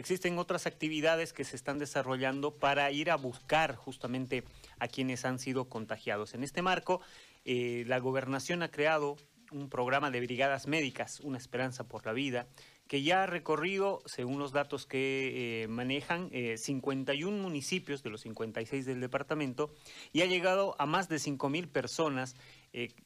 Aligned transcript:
existen 0.00 0.38
otras 0.38 0.66
actividades 0.66 1.32
que 1.32 1.44
se 1.44 1.56
están 1.56 1.78
desarrollando 1.78 2.56
para 2.56 2.90
ir 2.90 3.10
a 3.10 3.16
buscar 3.16 3.76
justamente 3.76 4.44
a 4.78 4.88
quienes 4.88 5.24
han 5.24 5.38
sido 5.38 5.68
contagiados. 5.68 6.34
En 6.34 6.42
este 6.42 6.62
marco, 6.62 7.00
eh, 7.44 7.84
la 7.86 7.98
gobernación 7.98 8.62
ha 8.62 8.70
creado 8.70 9.16
un 9.52 9.68
programa 9.68 10.10
de 10.10 10.20
brigadas 10.20 10.66
médicas, 10.66 11.20
Una 11.20 11.36
Esperanza 11.36 11.86
por 11.86 12.06
la 12.06 12.12
Vida, 12.12 12.48
que 12.86 13.02
ya 13.02 13.24
ha 13.24 13.26
recorrido, 13.26 14.02
según 14.06 14.38
los 14.38 14.52
datos 14.52 14.86
que 14.86 15.62
eh, 15.62 15.68
manejan, 15.68 16.30
51 16.56 17.36
eh, 17.36 17.40
municipios 17.40 18.02
de 18.02 18.10
los 18.10 18.22
56 18.22 18.86
del 18.86 19.00
departamento 19.00 19.72
y 20.12 20.22
ha 20.22 20.26
llegado 20.26 20.76
a 20.78 20.86
más 20.86 21.08
de 21.08 21.16
5.000 21.16 21.68
personas 21.68 22.36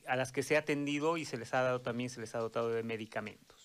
a 0.07 0.17
las 0.17 0.33
que 0.33 0.43
se 0.43 0.57
ha 0.57 0.61
atendido 0.61 1.17
y 1.17 1.25
se 1.25 1.39
les 1.39 1.55
ha 1.55 1.63
dado 1.63 1.81
también, 1.81 2.11
se 2.11 2.21
les 2.21 2.35
ha 2.35 2.39
dotado 2.39 2.71
de 2.71 2.83
medicamentos. 2.83 3.64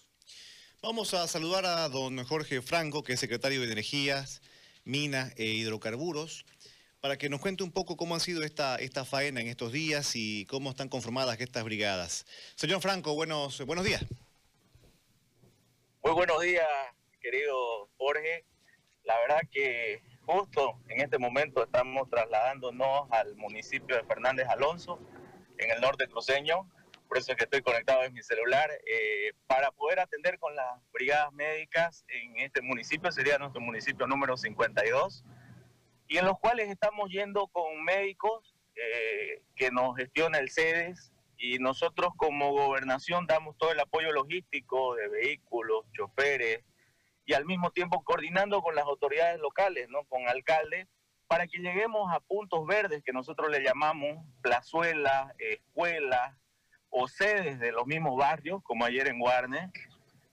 Vamos 0.82 1.14
a 1.14 1.27
saludar 1.27 1.66
a 1.66 1.89
don 1.89 2.23
Jorge 2.23 2.61
Franco, 2.61 3.04
que 3.04 3.11
es 3.11 3.20
secretario 3.20 3.59
de 3.59 3.70
Energías, 3.70 4.41
Minas 4.86 5.33
e 5.36 5.43
Hidrocarburos 5.43 6.46
para 7.01 7.18
que 7.18 7.28
nos 7.28 7.42
cuente 7.42 7.64
un 7.64 7.71
poco 7.74 7.97
cómo 7.97 8.15
ha 8.15 8.20
sido 8.21 8.43
esta, 8.43 8.78
esta 8.78 9.04
faena 9.04 9.42
en 9.42 9.47
estos 9.47 9.73
días 9.73 10.15
y 10.15 10.46
cómo 10.46 10.70
están 10.70 10.87
conformadas 10.87 11.39
estas 11.42 11.65
brigadas. 11.65 12.25
Señor 12.56 12.79
Franco, 12.79 13.14
buenos, 13.14 13.60
buenos 13.65 13.84
días. 13.84 14.06
Muy 16.01 16.14
buenos 16.14 16.42
días, 16.42 16.65
querido 17.20 17.89
Jorge. 17.98 18.46
La 19.04 19.20
verdad 19.20 19.42
que 19.51 20.01
justo 20.25 20.79
en 20.87 21.01
este 21.01 21.18
momento 21.18 21.61
estamos 21.61 22.09
trasladándonos 22.09 23.11
al 23.11 23.36
municipio 23.36 23.98
de 23.98 24.04
Fernández 24.04 24.48
Alonso, 24.48 25.00
en 25.57 25.71
el 25.71 25.82
norte 25.82 26.07
cruceño, 26.07 26.70
por 27.09 27.18
eso 27.18 27.31
es 27.31 27.37
que 27.39 27.45
estoy 27.45 27.63
conectado 27.63 28.04
en 28.04 28.13
mi 28.13 28.21
celular, 28.21 28.69
eh, 28.86 29.33
para 29.47 29.71
poder 29.71 30.00
atender 30.00 30.37
con 30.37 30.55
las 30.55 30.79
brigadas 30.93 31.33
médicas 31.33 32.05
en 32.08 32.38
este 32.38 32.61
municipio, 32.61 33.11
sería 33.11 33.39
nuestro 33.39 33.61
municipio 33.61 34.05
número 34.05 34.38
52 34.38 35.25
y 36.08 36.17
en 36.17 36.25
los 36.25 36.38
cuales 36.38 36.69
estamos 36.69 37.09
yendo 37.09 37.47
con 37.47 37.84
médicos 37.84 38.56
eh, 38.75 39.42
que 39.56 39.72
nos 39.72 39.97
gestiona 39.97 40.38
el 40.38 40.52
CEDES 40.52 41.11
y 41.39 41.58
nosotros 41.58 42.11
como 42.16 42.52
gobernación 42.52 43.25
damos 43.25 43.58
todo 43.58 43.72
el 43.72 43.80
apoyo 43.80 44.12
logístico 44.12 44.94
de 44.94 45.08
vehículos, 45.08 45.86
choferes 45.94 46.64
y 47.25 47.34
al 47.34 47.45
mismo 47.45 47.72
tiempo 47.72 48.03
coordinando 48.03 48.62
con 48.62 48.75
las 48.75 48.86
autoridades 48.86 49.39
locales, 49.39 49.89
¿no? 49.89 50.03
con 50.03 50.30
alcaldes, 50.30 50.88
para 51.25 51.47
que 51.47 51.58
lleguemos 51.58 52.14
a 52.14 52.19
puntos 52.19 52.67
verdes 52.67 53.02
que 53.03 53.14
nosotros 53.14 53.50
le 53.50 53.64
llamamos 53.64 54.23
plazuelas, 54.41 55.34
escuelas 55.39 56.36
o 56.90 57.08
sedes 57.08 57.59
de 57.59 57.72
los 57.72 57.86
mismos 57.86 58.18
barrios, 58.18 58.62
como 58.64 58.86
ayer 58.86 59.08
en 59.08 59.20
Guarne, 59.20 59.72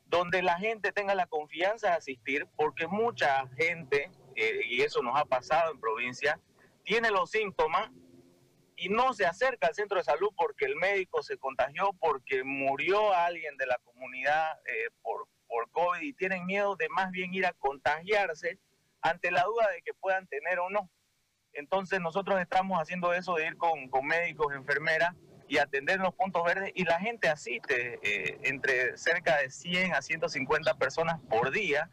donde 0.06 0.42
la 0.42 0.58
gente 0.58 0.92
tenga 0.92 1.14
la 1.14 1.26
confianza 1.26 1.88
de 1.88 1.94
asistir, 1.94 2.46
porque 2.56 2.86
mucha 2.86 3.46
gente 3.56 4.10
eh, 4.34 4.60
y 4.68 4.82
eso 4.82 5.02
nos 5.02 5.18
ha 5.18 5.24
pasado 5.24 5.72
en 5.72 5.80
provincia, 5.80 6.40
tiene 6.84 7.10
los 7.10 7.30
síntomas 7.30 7.90
y 8.76 8.88
no 8.88 9.12
se 9.14 9.26
acerca 9.26 9.66
al 9.66 9.74
centro 9.74 9.98
de 9.98 10.04
salud 10.04 10.28
porque 10.36 10.66
el 10.66 10.76
médico 10.76 11.22
se 11.22 11.38
contagió, 11.38 11.90
porque 11.98 12.44
murió 12.44 13.12
alguien 13.12 13.56
de 13.56 13.66
la 13.66 13.78
comunidad 13.78 14.52
eh, 14.66 14.90
por, 15.02 15.26
por 15.48 15.70
COVID 15.70 16.00
y 16.02 16.12
tienen 16.12 16.46
miedo 16.46 16.76
de 16.76 16.88
más 16.90 17.10
bien 17.10 17.32
ir 17.34 17.46
a 17.46 17.52
contagiarse 17.54 18.58
ante 19.00 19.30
la 19.30 19.42
duda 19.44 19.70
de 19.70 19.82
que 19.82 19.94
puedan 19.94 20.26
tener 20.26 20.58
o 20.58 20.68
no. 20.70 20.90
Entonces 21.52 22.00
nosotros 22.00 22.38
estamos 22.40 22.78
haciendo 22.78 23.14
eso 23.14 23.34
de 23.34 23.46
ir 23.46 23.56
con, 23.56 23.88
con 23.88 24.06
médicos, 24.06 24.54
enfermeras 24.54 25.14
y 25.48 25.58
atender 25.58 26.00
los 26.00 26.14
puntos 26.14 26.44
verdes 26.44 26.72
y 26.74 26.84
la 26.84 26.98
gente 26.98 27.28
asiste 27.28 27.98
eh, 28.02 28.38
entre 28.42 28.96
cerca 28.96 29.38
de 29.38 29.50
100 29.50 29.94
a 29.94 30.02
150 30.02 30.74
personas 30.74 31.20
por 31.28 31.50
día 31.50 31.90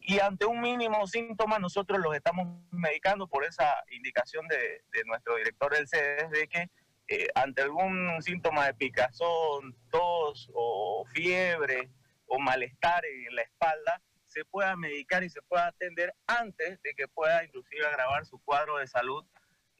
y 0.00 0.20
ante 0.20 0.46
un 0.46 0.60
mínimo 0.60 1.06
síntoma 1.06 1.58
nosotros 1.58 1.98
los 2.00 2.14
estamos 2.14 2.46
medicando 2.70 3.26
por 3.26 3.44
esa 3.44 3.74
indicación 3.90 4.46
de, 4.48 4.82
nuestro 5.04 5.36
director 5.36 5.74
del 5.74 5.88
CEDES 5.88 6.30
de 6.30 6.48
que 6.48 6.70
eh, 7.08 7.28
ante 7.34 7.62
algún 7.62 8.20
síntoma 8.22 8.66
de 8.66 8.74
picazón, 8.74 9.76
tos 9.90 10.50
o 10.54 11.04
fiebre 11.12 11.90
o 12.26 12.38
malestar 12.38 13.04
en 13.04 13.34
la 13.34 13.42
espalda, 13.42 14.00
se 14.26 14.44
pueda 14.44 14.76
medicar 14.76 15.22
y 15.22 15.30
se 15.30 15.40
pueda 15.42 15.68
atender 15.68 16.12
antes 16.26 16.80
de 16.82 16.94
que 16.94 17.08
pueda 17.08 17.44
inclusive 17.44 17.86
agravar 17.86 18.26
su 18.26 18.38
cuadro 18.40 18.78
de 18.78 18.86
salud 18.86 19.24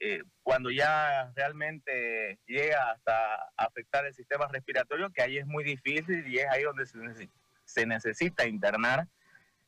eh, 0.00 0.22
cuando 0.42 0.70
ya 0.70 1.32
realmente 1.34 2.38
llega 2.46 2.92
hasta 2.92 3.50
afectar 3.56 4.06
el 4.06 4.14
sistema 4.14 4.48
respiratorio, 4.48 5.10
que 5.10 5.22
ahí 5.22 5.38
es 5.38 5.46
muy 5.46 5.64
difícil 5.64 6.26
y 6.26 6.38
es 6.38 6.46
ahí 6.50 6.62
donde 6.62 6.84
se 7.64 7.86
necesita 7.86 8.46
internar 8.46 9.08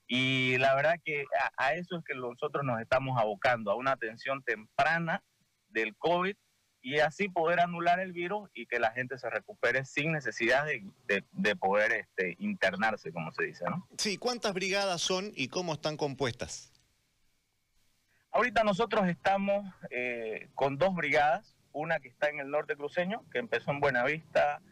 y 0.09 0.57
la 0.57 0.75
verdad 0.75 0.95
que 1.05 1.27
a, 1.59 1.75
eso 1.75 1.99
es 1.99 2.05
que 2.05 2.15
nosotros 2.15 2.65
nos 2.65 2.81
estamos 2.81 3.21
abocando, 3.21 3.71
a 3.71 3.77
una 3.77 3.93
atención 3.93 4.43
temprana 4.43 5.23
del 5.69 5.95
COVID 5.97 6.35
y 6.81 7.01
así 7.01 7.29
poder 7.29 7.61
anular 7.61 8.01
el 8.01 8.13
virus 8.13 8.49
y 8.55 8.67
que 8.67 8.79
la 8.79 8.91
gente 8.93 9.19
se 9.19 9.29
recupere 9.29 9.85
sin 9.85 10.13
necesidad 10.13 10.65
de, 10.65 11.57
poder 11.57 11.93
este, 11.93 12.37
internarse, 12.39 13.13
como 13.13 13.33
se 13.33 13.45
dice, 13.45 13.65
¿no? 13.69 13.87
Sí, 13.99 14.17
¿cuántas 14.17 14.55
brigadas 14.55 15.03
son 15.03 15.31
y 15.35 15.49
cómo 15.49 15.75
están 15.75 15.99
compuestas? 15.99 16.73
Ahorita 18.39 18.63
nosotros 18.63 19.09
estamos 19.09 19.67
eh, 19.91 20.49
con 20.55 20.79
dos 20.79 20.95
brigadas, 20.95 21.57
una 21.73 21.99
que 21.99 22.07
está 22.07 22.29
en 22.29 22.39
el 22.39 22.53
norte 22.53 22.77
cruceño, 22.77 23.25
que 23.33 23.41
empezó 23.41 23.73
en 23.73 23.81
Buenavista, 23.81 24.63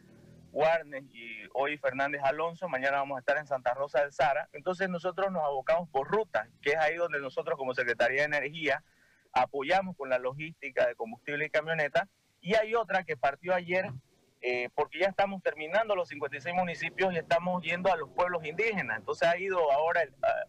Warnes 0.53 1.03
y 1.11 1.41
hoy 1.53 1.77
Fernández 1.77 2.21
Alonso, 2.23 2.69
mañana 2.69 2.99
vamos 2.99 3.17
a 3.17 3.19
estar 3.19 3.37
en 3.37 3.45
Santa 3.45 3.73
Rosa 3.73 3.99
del 3.99 4.13
Sara. 4.13 4.47
Entonces 4.53 4.87
nosotros 4.87 5.33
nos 5.33 5.43
abocamos 5.43 5.89
por 5.89 6.07
rutas, 6.07 6.47
que 6.61 6.69
es 6.69 6.77
ahí 6.77 6.95
donde 6.95 7.19
nosotros 7.19 7.57
como 7.57 7.73
Secretaría 7.73 8.21
de 8.21 8.37
Energía 8.37 8.85
apoyamos 9.33 9.97
con 9.97 10.07
la 10.07 10.17
logística 10.17 10.87
de 10.87 10.95
combustible 10.95 11.47
y 11.47 11.49
camioneta. 11.49 12.07
Y 12.39 12.55
hay 12.55 12.73
otra 12.73 13.03
que 13.03 13.17
partió 13.17 13.53
ayer, 13.53 13.91
eh, 14.39 14.69
porque 14.75 14.99
ya 14.99 15.07
estamos 15.07 15.43
terminando 15.43 15.93
los 15.93 16.07
56 16.07 16.55
municipios 16.55 17.13
y 17.13 17.17
estamos 17.17 17.61
yendo 17.63 17.91
a 17.91 17.97
los 17.97 18.09
pueblos 18.11 18.45
indígenas. 18.45 18.99
Entonces 18.99 19.27
ha 19.27 19.37
ido 19.37 19.69
ahora 19.73 20.03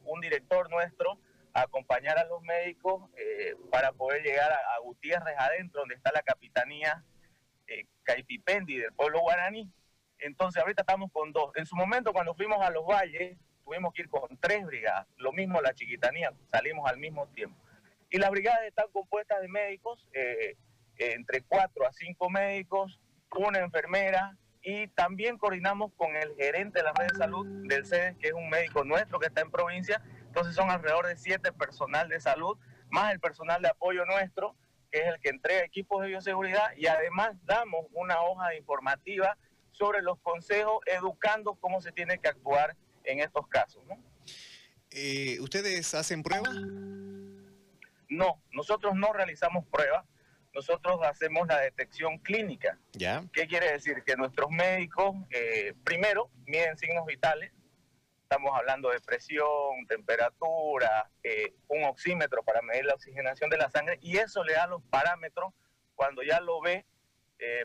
un 0.04 0.20
director 0.20 0.70
nuestro 0.70 1.18
acompañar 1.54 2.18
a 2.18 2.24
los 2.24 2.42
médicos 2.42 3.10
eh, 3.16 3.54
para 3.70 3.92
poder 3.92 4.22
llegar 4.22 4.52
a, 4.52 4.78
Gutiérrez 4.82 5.34
adentro, 5.38 5.80
donde 5.82 5.96
está 5.96 6.10
la 6.12 6.22
capitanía 6.22 7.04
eh, 7.66 7.86
Caipipendi 8.04 8.78
del 8.78 8.92
pueblo 8.92 9.20
guaraní 9.20 9.70
entonces 10.18 10.60
ahorita 10.60 10.82
estamos 10.82 11.10
con 11.12 11.32
dos. 11.32 11.52
En 11.56 11.66
su 11.66 11.76
momento 11.76 12.12
cuando 12.12 12.34
fuimos 12.34 12.60
a 12.60 12.70
los 12.70 12.86
valles, 12.86 13.36
tuvimos 13.64 13.92
que 13.92 14.02
ir 14.02 14.08
con 14.08 14.36
tres 14.38 14.64
brigadas. 14.64 15.06
Lo 15.16 15.32
mismo 15.32 15.60
la 15.60 15.74
chiquitanía, 15.74 16.32
salimos 16.50 16.88
al 16.90 16.98
mismo 16.98 17.26
tiempo. 17.28 17.56
Y 18.10 18.18
las 18.18 18.30
brigadas 18.30 18.62
están 18.66 18.86
compuestas 18.92 19.40
de 19.40 19.48
médicos, 19.48 20.08
eh, 20.12 20.56
eh, 20.96 21.12
entre 21.12 21.42
cuatro 21.42 21.86
a 21.86 21.92
cinco 21.92 22.30
médicos, 22.30 22.98
una 23.36 23.58
enfermera, 23.58 24.36
y 24.62 24.88
también 24.88 25.38
coordinamos 25.38 25.92
con 25.96 26.16
el 26.16 26.34
gerente 26.36 26.80
de 26.80 26.84
la 26.84 26.92
red 26.92 27.08
de 27.08 27.16
salud 27.16 27.46
del 27.68 27.86
CEDES, 27.86 28.16
que 28.16 28.28
es 28.28 28.32
un 28.32 28.48
médico 28.48 28.84
nuestro 28.84 29.18
que 29.18 29.26
está 29.26 29.42
en 29.42 29.50
provincia. 29.50 30.02
Entonces 30.28 30.54
son 30.54 30.70
alrededor 30.70 31.06
de 31.06 31.16
siete 31.16 31.52
personal 31.52 32.08
de 32.08 32.20
salud, 32.20 32.56
más 32.90 33.12
el 33.12 33.20
personal 33.20 33.60
de 33.60 33.68
apoyo 33.68 34.04
nuestro, 34.06 34.54
que 34.90 35.00
es 35.00 35.06
el 35.06 35.20
que 35.20 35.30
entrega 35.30 35.64
equipos 35.64 36.00
de 36.02 36.08
bioseguridad, 36.08 36.74
y 36.76 36.86
además 36.86 37.32
damos 37.44 37.86
una 37.92 38.20
hoja 38.22 38.54
informativa 38.54 39.36
sobre 39.72 40.02
los 40.02 40.18
consejos, 40.20 40.78
educando 40.86 41.54
cómo 41.54 41.80
se 41.80 41.92
tiene 41.92 42.18
que 42.18 42.28
actuar 42.28 42.76
en 43.04 43.20
estos 43.20 43.46
casos. 43.48 43.82
¿no? 43.86 43.98
Eh, 44.90 45.38
¿Ustedes 45.40 45.94
hacen 45.94 46.22
pruebas? 46.22 46.54
No, 48.08 48.42
nosotros 48.52 48.94
no 48.94 49.12
realizamos 49.12 49.66
pruebas, 49.66 50.04
nosotros 50.54 50.98
hacemos 51.04 51.46
la 51.46 51.60
detección 51.60 52.18
clínica. 52.18 52.78
¿Ya? 52.92 53.24
¿Qué 53.32 53.46
quiere 53.46 53.72
decir? 53.72 54.02
Que 54.04 54.16
nuestros 54.16 54.50
médicos, 54.50 55.14
eh, 55.30 55.74
primero, 55.84 56.30
miden 56.46 56.76
signos 56.78 57.06
vitales, 57.06 57.52
estamos 58.30 58.52
hablando 58.54 58.90
de 58.90 59.00
presión, 59.00 59.86
temperatura, 59.88 61.10
eh, 61.22 61.54
un 61.68 61.84
oxímetro 61.84 62.42
para 62.42 62.60
medir 62.60 62.84
la 62.84 62.92
oxigenación 62.92 63.48
de 63.48 63.56
la 63.56 63.70
sangre, 63.70 63.98
y 64.02 64.18
eso 64.18 64.44
le 64.44 64.52
da 64.52 64.66
los 64.66 64.82
parámetros 64.90 65.54
cuando 65.94 66.22
ya 66.22 66.38
lo 66.40 66.60
ve 66.60 66.84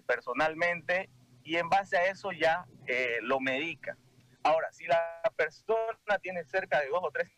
personalmente 0.05 1.09
y 1.43 1.57
en 1.57 1.67
base 1.67 1.97
a 1.97 2.05
eso 2.05 2.31
ya 2.31 2.65
eh, 2.85 3.17
lo 3.23 3.39
medica. 3.39 3.97
Ahora, 4.43 4.71
si 4.71 4.85
la 4.85 5.21
persona 5.35 6.19
tiene 6.21 6.45
cerca 6.45 6.79
de 6.79 6.87
dos 6.87 7.01
o 7.01 7.11
tres 7.11 7.29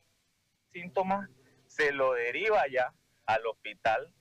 síntomas, 0.71 1.29
se 1.65 1.93
lo 1.93 2.13
deriva 2.13 2.67
ya 2.67 2.93
al 3.25 3.45
hospital 3.47 4.13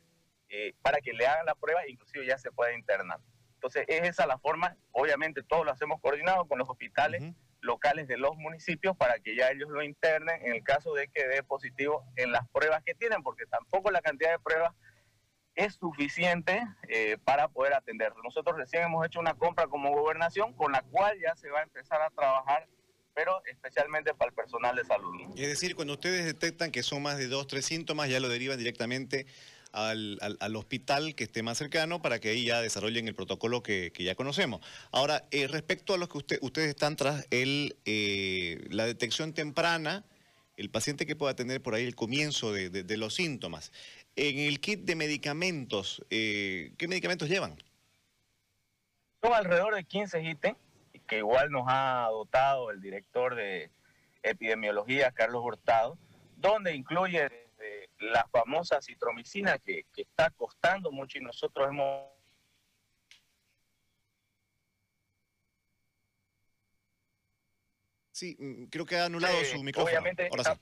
eh, 0.48 0.74
para 0.80 1.00
que 1.00 1.12
le 1.12 1.26
hagan 1.26 1.44
la 1.44 1.56
prueba 1.56 1.82
e 1.82 1.90
inclusive 1.90 2.24
ya 2.24 2.38
se 2.38 2.52
pueda 2.52 2.72
internar. 2.72 3.18
Entonces, 3.54 3.84
es 3.88 4.08
esa 4.08 4.26
la 4.26 4.38
forma, 4.38 4.76
obviamente 4.92 5.42
todo 5.42 5.64
lo 5.64 5.72
hacemos 5.72 6.00
coordinado 6.00 6.46
con 6.46 6.58
los 6.58 6.68
hospitales 6.70 7.22
locales 7.64 8.06
de 8.06 8.16
los 8.16 8.36
municipios 8.36 8.96
para 8.96 9.18
que 9.18 9.34
ya 9.34 9.50
ellos 9.50 9.70
lo 9.70 9.82
internen 9.82 10.40
en 10.44 10.54
el 10.54 10.62
caso 10.62 10.94
de 10.94 11.08
que 11.08 11.26
dé 11.26 11.42
positivo 11.42 12.04
en 12.16 12.30
las 12.30 12.48
pruebas 12.50 12.82
que 12.84 12.94
tienen, 12.94 13.22
porque 13.22 13.46
tampoco 13.46 13.90
la 13.90 14.02
cantidad 14.02 14.30
de 14.30 14.38
pruebas 14.38 14.72
es 15.54 15.74
suficiente 15.74 16.62
eh, 16.88 17.16
para 17.24 17.48
poder 17.48 17.74
atender. 17.74 18.12
Nosotros 18.22 18.56
recién 18.56 18.84
hemos 18.84 19.06
hecho 19.06 19.20
una 19.20 19.34
compra 19.34 19.66
como 19.66 19.92
gobernación 19.92 20.52
con 20.52 20.72
la 20.72 20.82
cual 20.82 21.18
ya 21.20 21.34
se 21.36 21.48
va 21.50 21.60
a 21.60 21.62
empezar 21.62 22.02
a 22.02 22.10
trabajar 22.10 22.68
pero 23.14 23.40
especialmente 23.46 24.12
para 24.12 24.30
el 24.30 24.34
personal 24.34 24.74
de 24.74 24.84
salud. 24.84 25.14
Es 25.36 25.46
decir, 25.46 25.76
cuando 25.76 25.94
ustedes 25.94 26.24
detectan 26.24 26.70
que 26.70 26.82
son 26.82 27.02
más 27.02 27.16
de 27.16 27.28
dos, 27.28 27.46
tres 27.46 27.64
síntomas, 27.64 28.08
ya 28.08 28.20
lo 28.20 28.28
derivan 28.28 28.58
directamente 28.58 29.26
al, 29.74 30.56
hospital 30.56 31.14
que 31.14 31.24
esté 31.24 31.42
más 31.42 31.58
cercano 31.58 32.00
para 32.00 32.20
que 32.20 32.30
ahí 32.30 32.44
ya 32.44 32.62
desarrollen 32.62 33.08
el 33.08 33.14
protocolo 33.14 33.62
que, 33.62 33.92
ya 33.98 34.14
conocemos. 34.14 34.60
Ahora, 34.92 35.24
eh, 35.30 35.48
respecto 35.48 35.94
a 35.94 35.98
lo 35.98 36.08
que 36.08 36.18
ustedes 36.18 36.68
están 36.68 36.96
tras 36.96 37.26
el, 37.30 37.76
eh, 37.84 38.64
la 38.70 38.86
detección 38.86 39.32
temprana, 39.34 40.04
el 40.56 40.70
paciente 40.70 41.06
que 41.06 41.16
pueda 41.16 41.34
tener 41.34 41.60
por 41.60 41.74
ahí 41.74 41.84
el 41.84 41.96
comienzo 41.96 42.52
de, 42.52 42.96
los 42.96 43.14
síntomas, 43.14 43.72
en 44.16 44.38
el 44.38 44.60
kit 44.60 44.80
de 44.84 44.94
medicamentos, 44.94 46.04
eh, 46.10 46.72
¿qué 46.78 46.86
medicamentos 46.86 47.28
llevan? 47.28 47.56
Son 49.22 49.32
alrededor 49.32 49.74
de 49.74 49.84
15 49.84 50.22
ítems 50.22 50.58
que 51.08 51.18
igual 51.18 51.50
nos 51.50 51.64
ha 51.66 52.06
dotado 52.10 52.70
el 52.70 52.80
director 52.80 53.34
de 53.34 53.70
epidemiología, 54.22 55.10
Carlos 55.10 55.42
Hurtado, 55.44 55.98
donde 56.36 56.74
incluye 56.74 57.43
la 58.12 58.26
famosa 58.28 58.80
citromicina 58.80 59.58
que, 59.58 59.86
está 59.94 60.30
costando 60.30 60.90
mucho 60.90 61.18
y 61.18 61.22
nosotros 61.22 61.68
hemos 61.68 62.12
Sí, 68.12 68.36
mm, 68.38 68.66
creo 68.66 68.86
que 68.86 68.96
ha 68.96 69.06
anulado 69.06 69.44
su 69.44 69.60
micrófono. 69.64 69.90
Obviamente, 69.90 70.28
Ahora 70.30 70.54
sí. 70.54 70.60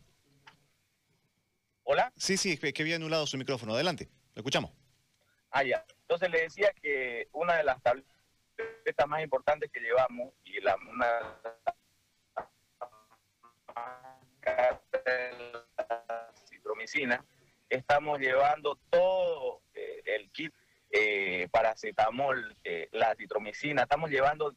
¿Hola? 1.84 2.12
Sí, 2.16 2.36
sí, 2.38 2.56
que 2.56 2.82
había 2.82 2.96
anulado 2.96 3.26
su 3.26 3.36
micrófono. 3.36 3.74
Adelante, 3.74 4.08
lo 4.34 4.40
escuchamos. 4.40 4.72
Ah, 5.50 5.62
ya. 5.62 5.84
Entonces 6.02 6.30
le 6.30 6.42
decía 6.42 6.72
que 6.80 7.28
una 7.32 7.56
de 7.56 7.64
las 7.64 7.82
tabletas 7.82 9.06
más 9.06 9.22
importantes 9.22 9.70
que 9.70 9.80
llevamos 9.80 10.32
y 10.44 10.60
la 10.60 10.76
una 10.76 11.38
citromicina, 16.48 17.24
estamos 17.72 18.20
llevando 18.20 18.78
todo 18.90 19.62
eh, 19.74 20.02
el 20.04 20.30
kit 20.30 20.52
eh, 20.90 21.48
paracetamol, 21.50 22.54
eh, 22.64 22.88
la 22.92 23.14
citromicina, 23.14 23.82
estamos 23.82 24.10
llevando 24.10 24.54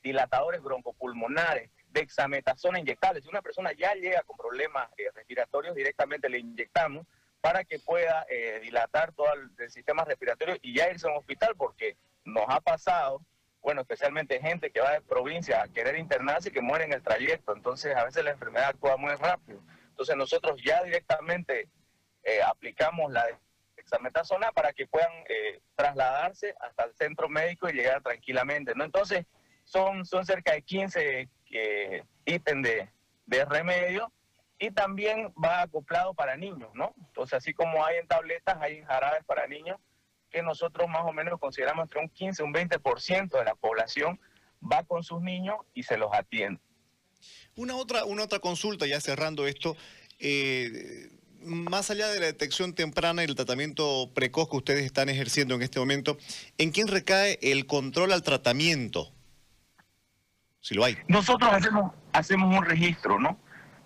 dilatadores 0.00 0.62
broncopulmonares, 0.62 1.70
dexametasona 1.88 2.78
inyectables. 2.78 3.24
Si 3.24 3.28
una 3.28 3.42
persona 3.42 3.72
ya 3.72 3.94
llega 3.94 4.22
con 4.22 4.36
problemas 4.36 4.88
respiratorios, 5.14 5.74
directamente 5.74 6.28
le 6.28 6.38
inyectamos 6.38 7.04
para 7.40 7.64
que 7.64 7.80
pueda 7.80 8.24
dilatar 8.62 9.12
todo 9.12 9.26
el, 9.32 9.70
sistema 9.70 10.04
respiratorio 10.04 10.56
y 10.62 10.76
ya 10.76 10.88
irse 10.88 11.08
a 11.08 11.10
un 11.10 11.16
hospital, 11.16 11.54
porque 11.56 11.96
nos 12.24 12.44
ha 12.48 12.60
pasado 12.60 13.20
bueno, 13.60 13.82
especialmente 13.82 14.40
gente 14.40 14.72
que 14.72 14.80
va 14.80 14.90
de 14.90 15.00
provincia 15.02 15.62
a 15.62 15.68
querer 15.68 15.96
internarse 15.96 16.48
y 16.48 16.52
que 16.52 16.60
muere 16.60 16.84
en 16.84 16.92
el 16.92 17.02
trayecto. 17.02 17.54
Entonces, 17.54 17.94
a 17.94 18.04
veces 18.04 18.24
la 18.24 18.32
enfermedad 18.32 18.70
actúa 18.70 18.96
muy 18.96 19.14
rápido. 19.14 19.60
Entonces, 19.90 20.16
nosotros 20.16 20.60
ya 20.64 20.82
directamente 20.82 21.68
eh, 22.24 22.40
aplicamos 22.42 23.12
la 23.12 23.24
dexametasona 23.76 24.52
para 24.52 24.72
que 24.72 24.86
puedan 24.86 25.12
eh, 25.28 25.60
trasladarse 25.74 26.54
hasta 26.60 26.84
el 26.84 26.94
centro 26.94 27.28
médico 27.28 27.68
y 27.68 27.72
llegar 27.72 28.02
tranquilamente, 28.02 28.74
¿no? 28.74 28.84
Entonces, 28.84 29.26
son, 29.64 30.04
son 30.04 30.24
cerca 30.24 30.52
de 30.52 30.62
15 30.62 31.28
eh, 31.50 32.04
ítems 32.24 32.68
de, 32.68 32.88
remedio 33.46 34.12
y 34.58 34.70
también 34.70 35.32
va 35.42 35.62
acoplado 35.62 36.12
para 36.12 36.36
niños, 36.36 36.70
¿no? 36.74 36.94
Entonces, 37.08 37.38
así 37.38 37.54
como 37.54 37.84
hay 37.84 37.96
en 37.96 38.06
tabletas, 38.06 38.58
hay 38.60 38.78
en 38.78 38.84
jarabes 38.84 39.24
para 39.24 39.46
niños 39.46 39.78
que 40.30 40.42
nosotros 40.42 40.88
más 40.88 41.02
o 41.04 41.12
menos 41.12 41.40
consideramos 41.40 41.88
que 41.88 41.98
un 41.98 42.08
15, 42.08 42.42
un 42.42 42.52
20% 42.52 43.38
de 43.38 43.44
la 43.44 43.54
población 43.54 44.20
va 44.60 44.84
con 44.84 45.02
sus 45.02 45.22
niños 45.22 45.56
y 45.72 45.82
se 45.82 45.96
los 45.96 46.10
atiende. 46.12 46.60
Una 47.54 47.76
otra, 47.76 48.04
una 48.04 48.24
otra 48.24 48.38
consulta, 48.38 48.86
ya 48.86 49.00
cerrando 49.00 49.46
esto, 49.46 49.76
eh, 50.18 51.10
más 51.44 51.90
allá 51.90 52.08
de 52.08 52.20
la 52.20 52.26
detección 52.26 52.74
temprana 52.74 53.22
y 53.22 53.26
el 53.26 53.34
tratamiento 53.34 54.10
precoz 54.14 54.48
que 54.48 54.56
ustedes 54.56 54.84
están 54.84 55.08
ejerciendo 55.08 55.54
en 55.54 55.62
este 55.62 55.78
momento, 55.78 56.18
¿en 56.58 56.70
quién 56.70 56.88
recae 56.88 57.38
el 57.42 57.66
control 57.66 58.12
al 58.12 58.22
tratamiento? 58.22 59.12
Si 60.60 60.74
lo 60.74 60.84
hay. 60.84 60.96
Nosotros 61.08 61.50
hacemos, 61.52 61.92
hacemos 62.12 62.56
un 62.56 62.64
registro, 62.64 63.18
¿no? 63.18 63.38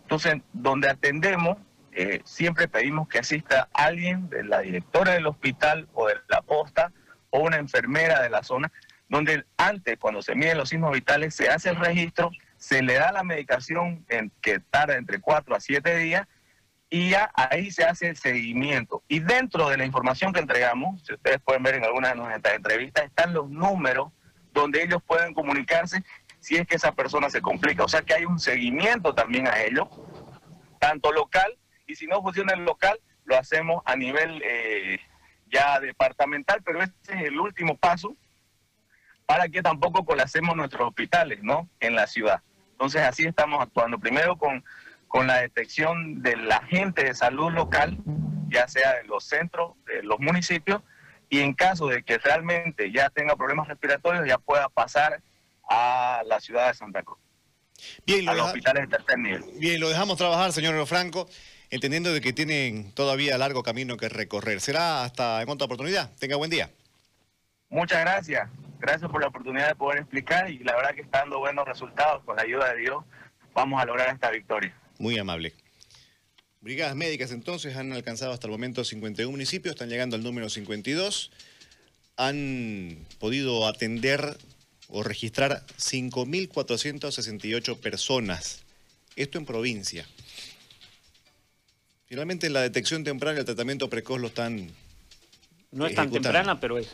Entonces, 0.02 0.36
donde 0.52 0.88
atendemos 0.88 1.56
eh, 1.98 2.20
siempre 2.24 2.68
pedimos 2.68 3.08
que 3.08 3.18
asista 3.18 3.70
alguien 3.72 4.28
de 4.28 4.44
la 4.44 4.60
directora 4.60 5.14
del 5.14 5.26
hospital 5.26 5.88
o 5.94 6.06
de 6.06 6.16
la 6.28 6.42
posta 6.42 6.92
o 7.30 7.40
una 7.40 7.56
enfermera 7.56 8.20
de 8.20 8.28
la 8.28 8.42
zona, 8.42 8.70
donde 9.08 9.46
antes, 9.56 9.96
cuando 9.98 10.20
se 10.20 10.34
miden 10.34 10.58
los 10.58 10.68
signos 10.68 10.92
vitales, 10.92 11.34
se 11.34 11.48
hace 11.48 11.70
el 11.70 11.76
registro, 11.76 12.30
se 12.58 12.82
le 12.82 12.94
da 12.94 13.12
la 13.12 13.24
medicación 13.24 14.04
en, 14.10 14.30
que 14.42 14.60
tarda 14.60 14.96
entre 14.96 15.20
4 15.20 15.54
a 15.54 15.60
7 15.60 15.96
días 15.96 16.28
y 16.96 17.10
ya 17.10 17.30
ahí 17.34 17.70
se 17.70 17.84
hace 17.84 18.08
el 18.08 18.16
seguimiento. 18.16 19.02
Y 19.06 19.20
dentro 19.20 19.68
de 19.68 19.76
la 19.76 19.84
información 19.84 20.32
que 20.32 20.40
entregamos, 20.40 21.02
si 21.02 21.12
ustedes 21.12 21.38
pueden 21.44 21.62
ver 21.62 21.74
en 21.74 21.84
alguna 21.84 22.08
de 22.08 22.14
nuestras 22.14 22.54
entrevistas, 22.54 23.04
están 23.04 23.34
los 23.34 23.50
números 23.50 24.12
donde 24.54 24.82
ellos 24.82 25.02
pueden 25.06 25.34
comunicarse 25.34 26.02
si 26.40 26.56
es 26.56 26.66
que 26.66 26.76
esa 26.76 26.92
persona 26.92 27.28
se 27.28 27.42
complica. 27.42 27.84
O 27.84 27.88
sea 27.88 28.00
que 28.00 28.14
hay 28.14 28.24
un 28.24 28.38
seguimiento 28.38 29.14
también 29.14 29.46
a 29.46 29.60
ellos, 29.60 29.88
tanto 30.80 31.12
local 31.12 31.58
y 31.86 31.96
si 31.96 32.06
no 32.06 32.22
funciona 32.22 32.54
el 32.54 32.64
local, 32.64 32.98
lo 33.26 33.36
hacemos 33.36 33.82
a 33.84 33.94
nivel 33.94 34.40
eh, 34.42 34.98
ya 35.52 35.78
departamental, 35.80 36.62
pero 36.64 36.82
este 36.82 37.14
es 37.14 37.22
el 37.24 37.38
último 37.38 37.76
paso 37.76 38.16
para 39.26 39.50
que 39.50 39.60
tampoco 39.60 40.02
colapsemos 40.06 40.56
nuestros 40.56 40.88
hospitales, 40.88 41.42
¿no? 41.42 41.68
En 41.78 41.94
la 41.94 42.06
ciudad. 42.06 42.40
Entonces 42.70 43.02
así 43.02 43.26
estamos 43.26 43.60
actuando. 43.60 43.98
Primero 43.98 44.38
con, 44.38 44.64
con 45.08 45.26
la 45.26 45.40
detección 45.40 46.22
de 46.22 46.36
la 46.36 46.62
gente 46.64 47.04
de 47.04 47.14
salud 47.14 47.52
local, 47.52 47.98
ya 48.48 48.68
sea 48.68 48.94
de 48.94 49.04
los 49.04 49.24
centros, 49.24 49.72
de 49.86 50.02
los 50.02 50.18
municipios, 50.20 50.82
y 51.28 51.40
en 51.40 51.54
caso 51.54 51.88
de 51.88 52.02
que 52.02 52.18
realmente 52.18 52.92
ya 52.92 53.10
tenga 53.10 53.36
problemas 53.36 53.68
respiratorios, 53.68 54.26
ya 54.26 54.38
pueda 54.38 54.68
pasar 54.68 55.22
a 55.68 56.22
la 56.26 56.40
ciudad 56.40 56.68
de 56.68 56.74
Santa 56.74 57.02
Cruz. 57.02 57.18
Bien, 58.06 58.28
a 58.28 58.34
los 58.34 58.46
hospitales 58.46 58.88
de 58.88 58.96
tercer 58.96 59.18
nivel. 59.18 59.44
Bien, 59.58 59.80
lo 59.80 59.88
dejamos 59.88 60.16
trabajar, 60.16 60.52
señor 60.52 60.86
Franco 60.86 61.28
entendiendo 61.70 62.12
de 62.12 62.20
que 62.20 62.32
tienen 62.32 62.92
todavía 62.92 63.38
largo 63.38 63.62
camino 63.62 63.96
que 63.96 64.08
recorrer. 64.08 64.60
Será 64.60 65.04
hasta 65.04 65.42
en 65.42 65.48
otra 65.48 65.66
oportunidad. 65.66 66.10
Tenga 66.18 66.36
buen 66.36 66.50
día. 66.50 66.70
Muchas 67.68 68.00
gracias. 68.00 68.48
Gracias 68.78 69.10
por 69.10 69.20
la 69.20 69.28
oportunidad 69.28 69.68
de 69.68 69.74
poder 69.74 70.00
explicar 70.00 70.50
y 70.50 70.58
la 70.58 70.76
verdad 70.76 70.94
que 70.94 71.00
está 71.00 71.20
dando 71.20 71.38
buenos 71.38 71.66
resultados. 71.66 72.22
Con 72.24 72.36
la 72.36 72.42
ayuda 72.42 72.72
de 72.72 72.80
Dios 72.80 73.04
vamos 73.54 73.80
a 73.80 73.86
lograr 73.86 74.12
esta 74.14 74.30
victoria. 74.30 74.74
Muy 74.98 75.18
amable. 75.18 75.54
Brigadas 76.60 76.96
médicas 76.96 77.30
entonces 77.30 77.76
han 77.76 77.92
alcanzado 77.92 78.32
hasta 78.32 78.46
el 78.46 78.50
momento 78.50 78.84
51 78.84 79.30
municipios, 79.30 79.74
están 79.74 79.88
llegando 79.88 80.16
al 80.16 80.22
número 80.22 80.50
52. 80.50 81.30
Han 82.16 82.98
podido 83.18 83.66
atender 83.66 84.36
o 84.88 85.02
registrar 85.02 85.64
5.468 85.78 87.78
personas. 87.78 88.60
Esto 89.16 89.38
en 89.38 89.46
provincia. 89.46 90.06
Finalmente 92.06 92.48
la 92.50 92.62
detección 92.62 93.04
temprana 93.04 93.38
y 93.38 93.40
el 93.40 93.46
tratamiento 93.46 93.90
precoz 93.90 94.20
lo 94.20 94.28
están... 94.28 94.70
No 95.72 95.86
es 95.86 95.94
tan 95.94 96.10
temprana, 96.10 96.60
pero 96.60 96.78
es. 96.78 96.88